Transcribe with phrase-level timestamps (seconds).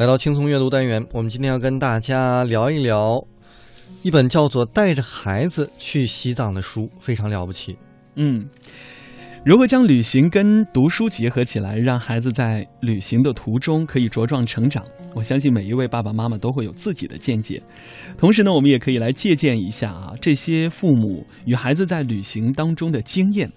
[0.00, 3.22] 来到轻松阅读单元，我们今天要跟大家聊一聊
[4.00, 7.76] 一本叫做《带着孩子去西藏》的书，非常了不起。
[8.14, 8.48] 嗯，
[9.44, 14.82] 如何将旅行跟读书结合起来，让孩子在旅行的途中可以茁壮成长？
[15.14, 17.62] 我相信每一位爸爸妈妈都会有自己的见解。
[18.16, 23.52] 同时呢，我们也可以来借鉴一下啊，这些父母与孩子在旅行当中的经验，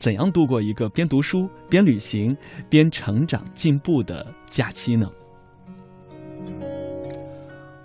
[0.00, 2.36] 怎样度过一个边读书边旅行
[2.68, 5.06] 边成长进步的假期呢？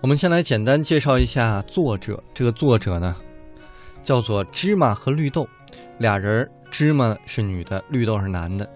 [0.01, 2.23] 我们先来简单介绍一下作者。
[2.33, 3.13] 这个作者呢，
[4.01, 5.45] 叫做芝麻和绿豆，
[5.97, 8.67] 俩人儿，芝麻是女的，绿豆是男的，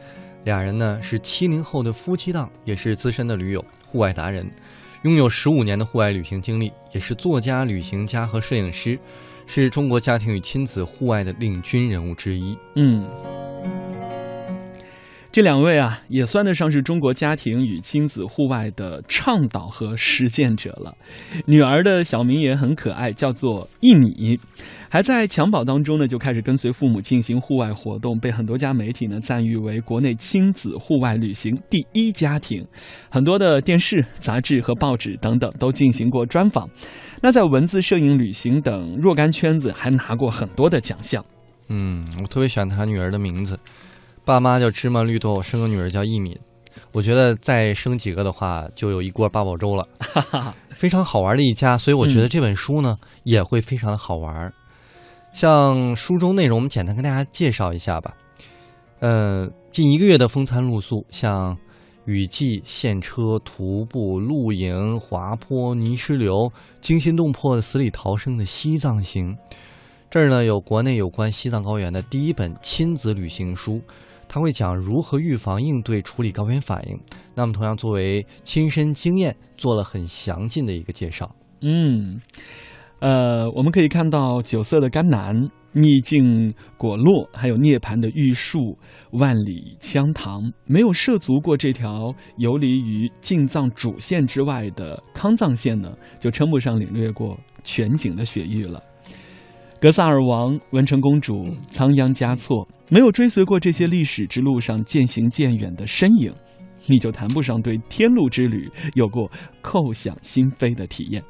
[0.44, 4.45] 俩人呢是七零后的夫妻档，也是资深的驴友、户外达人，
[5.04, 9.00] 拥有十五年的户外旅行经历，也是作家、旅行家和摄影师，
[9.48, 12.58] 是中国家庭与亲子户外的领军人物之一。
[12.76, 13.08] 嗯。
[15.34, 20.96] 这两位啊，也算得上是中国家庭与亲子户外的倡导和实践者了。
[21.48, 24.40] 女儿的小名也很可爱，叫做一米，
[24.90, 32.64] 还在襁褓当中呢，就开始跟随父母进行户外活动，被很多家媒体呢赞誉为国内亲子户外旅行第一家庭。
[33.09, 36.70] 很多的电视、杂志和报纸等等都进行过专访。
[37.23, 41.25] 那在文字、摄影、旅行等若干圈子，还拿过很多的奖项。
[41.70, 43.59] 嗯，我特别喜欢他女儿的名字。
[44.25, 46.38] 爸妈叫芝麻绿豆，生个女儿叫一敏，
[46.93, 49.85] 我觉得再生几个的话，就有一锅八宝粥了，
[50.71, 51.77] 非常好玩的一家。
[51.77, 54.53] 所以我觉得这本书呢也会非常的好玩。
[55.33, 58.13] 像书中内容，我们简单跟大家介绍一下吧。
[58.99, 61.57] 呃，近一个月的风餐露宿，像
[62.05, 69.35] 雨季、现车、徒步、露营、滑坡、泥石流，惊心动魄的死里逃生的西藏行。
[70.09, 73.81] 这儿呢有国内有关西藏高原的第一本亲子旅行书。
[74.34, 77.00] 他会讲如何预防、应对、处理高原反应。
[77.36, 81.30] 那么，同样作为亲身经验，做了很详尽的一个介绍。
[81.62, 82.20] 嗯，
[82.98, 85.36] 呃，我们可以看到九色的甘南、
[85.72, 88.75] 秘境果洛，还有涅槃的玉树、
[89.12, 90.52] 万里羌塘。
[90.66, 98.81] 没有涉足过这条游离于进藏主线之外的康藏线呢，就称不上领略过全景的雪域了。
[99.83, 106.33] 格萨尔王、文成公主、仓央嘉措，没有追随过这些历史之路上渐行渐远的身影，
[106.88, 109.29] 你就谈不上对天路之旅有过
[109.61, 111.21] 叩响心扉的体验。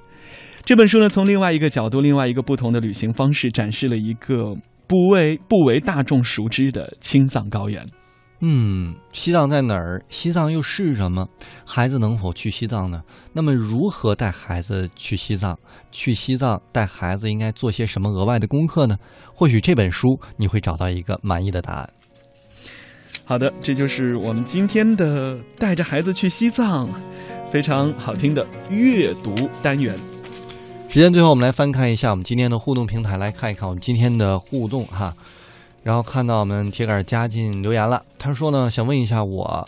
[0.64, 7.84] 这本书呢，从另外一个角度、另外一个不同的旅行方式，展示了一个不为不为大众熟知的青藏高原。
[8.46, 10.04] 嗯，西藏在哪儿？
[10.10, 11.26] 西藏又是什么？
[11.66, 13.02] 孩子能否去西藏呢？
[13.32, 15.58] 那么如何带孩子去西藏？
[15.94, 18.98] 去西藏带孩子应该做些什么额外的功课呢？
[19.34, 21.90] 或许这本书你会找到一个满意的答案。
[23.24, 26.90] 好的，这就是我们今天的带着孩子去西藏，
[27.50, 29.98] 非常好听的阅读单元。
[30.90, 35.14] 时间最后，我们来翻看一下我们今天的互动平台，来看一看我们今天的互动哈。
[35.84, 39.68] 然后看到我们铁杆加进留言了，他说呢，想问一下我，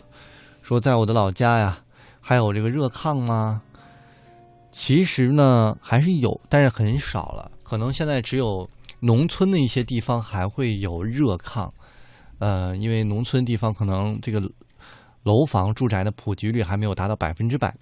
[0.62, 1.80] 说在我的老家呀，
[2.22, 3.62] 还有这个热炕吗？
[4.72, 8.70] 其实呢还是有，但是很少了，可能现在只有
[9.02, 11.70] 农村的一些地方还会有热炕，
[12.40, 14.42] 呃，因为农村地方可能这个
[15.24, 17.76] 楼房住宅的普及率还没有达到百分之百。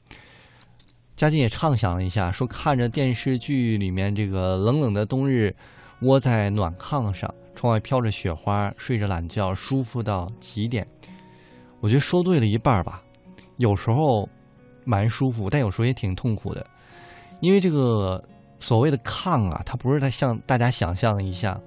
[1.15, 5.55] 嘉靖也畅想了一下，说看着电视剧里面这个冷冷的冬日，
[6.03, 7.33] 窝在暖炕上。
[7.55, 10.85] 窗外飘着雪花，睡着懒觉，舒服到极点。
[11.79, 13.01] 我觉得说对了一半吧。
[13.57, 14.27] 有时候
[14.83, 16.65] 蛮舒服，但有时候也挺痛苦的。
[17.39, 18.21] 因为这个
[18.59, 21.57] 所谓的炕啊，它不是它像大家想象一下，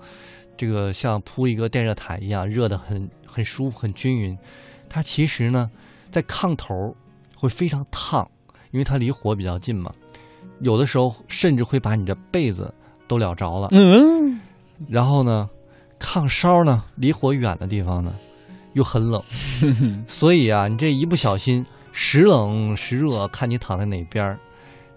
[0.57, 4.37] 这个像铺一个电热毯一样热的很很舒服、很均匀。
[4.89, 5.71] 它其实呢，
[6.11, 6.95] 在炕头
[7.37, 8.29] 会非常烫，
[8.71, 9.95] 因为它离火比较近嘛。
[10.61, 12.75] 有的时候甚至会把你的被子
[13.07, 13.69] 都燎着了。
[13.73, 14.41] 嗯，
[14.89, 15.49] 然后呢？
[15.99, 18.13] 炕梢呢，离火远的地方呢，
[18.75, 19.23] 又很冷，
[20.07, 24.39] 所以啊，你这一不小心时冷时热，看你躺在哪边儿。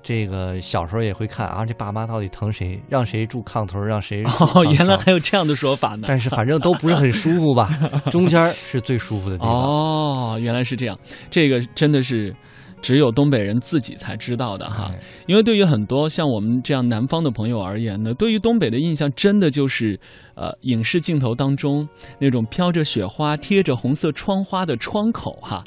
[0.04, 6.04] 这个小时候也会看啊，这爸妈到底疼谁，让谁住炕头，让谁哦，原来还有这样的说法呢。
[6.06, 7.70] 但是反正都不是很舒服吧，
[8.12, 9.54] 中间是最舒服的地方。
[9.56, 11.00] 哦，原来是这样，
[11.32, 12.36] 这个真的是。
[12.82, 14.92] 只有东北人自己才知道的哈，
[15.28, 20.00] 因为对于很多像我们这样南方的朋友而言呢，对于东北的印象真的就是，
[20.36, 21.88] 呃，影视镜头当中
[22.20, 25.64] 那种飘着雪花、贴着红色窗花的窗口哈，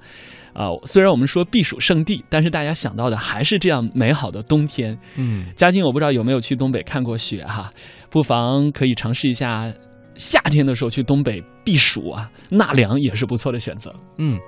[0.55, 4.99] 啊，虽然我们说避暑胜地，但是大家想到的还是这样美好的冬天。
[5.17, 7.71] 嗯，嘉靖我不知道有没有去东北看过雪哈，
[8.09, 9.71] 不妨可以尝试一下
[10.15, 13.95] 夏天的时候去东北避暑啊，纳凉也是不错的选择。
[14.17, 14.39] 嗯。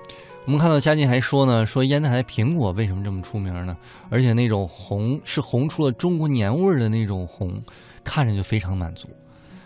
[0.46, 3.74] 我们看到嘉靖还说呢，说烟台苹果为什么这么出名呢？
[4.10, 7.62] 而且那种红是红出了中国年味儿的那种红，
[8.04, 9.08] 看着就非常满足。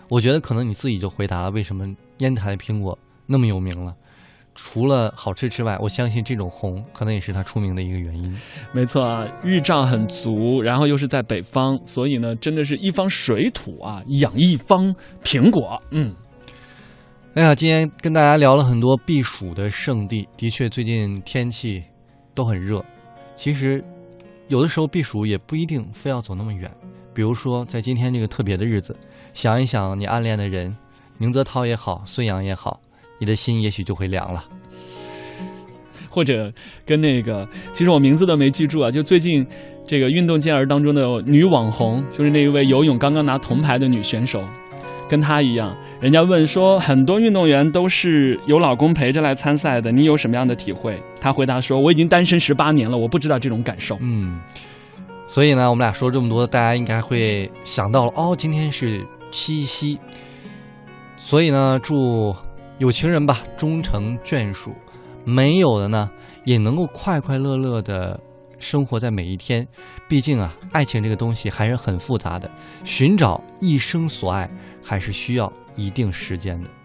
[0.09, 1.85] 我觉得可能你自己就回答了为什么
[2.19, 2.97] 烟台苹果
[3.27, 3.93] 那么有名了。
[4.55, 8.37] 除了好吃之外，我相信这种红可能也是它出名的一个原因。
[8.73, 14.95] 没错啊，日照很足，然后又是在北方，所以呢，真的是一方水土啊，养一方
[15.25, 15.81] 苹果。
[15.91, 16.15] 嗯，
[17.39, 21.81] 哎呀，今天跟大家聊了很多避暑的圣地，的确最近天气
[22.35, 22.85] 都很热。
[23.37, 23.81] 其实
[24.49, 26.69] 有的时候避暑也不一定非要走那么远，
[27.15, 28.97] 比如说在今天这个特别的日子，
[29.35, 30.77] 想一想你暗恋的人，
[31.17, 32.81] 宁泽涛也好，孙杨也好。
[33.21, 34.45] 你的心也许就会凉了，
[36.11, 36.53] 或者
[36.85, 38.91] 跟那个，其实我名字都没记住啊。
[38.91, 39.47] 就最近
[39.87, 44.43] 这个运动健儿当中的女网红，就是那一位游泳刚刚拿铜牌的女选手，
[45.09, 45.73] 跟她一样。
[46.01, 50.97] 人家问说，很多运动员都是有老公陪着来参赛的，你有什么样的体会？
[51.21, 54.41] 他回答说：“我已经单身十八年了，我不知道这种感受。”嗯，
[55.29, 59.99] 所以呢，我们俩说这么多，大家应该会想到了哦，今天是七夕，
[61.19, 62.35] 所以呢，祝。
[62.79, 64.71] 有情人吧，终成眷属；
[65.25, 66.09] 没有的呢，
[66.45, 68.21] 也能够快快乐乐的
[68.61, 69.67] 生活在每一天。
[70.09, 72.49] 毕竟啊，爱情这个东西还是很复杂的，
[72.85, 74.49] 寻找一生所爱
[74.89, 76.78] 还是需要一定时间的。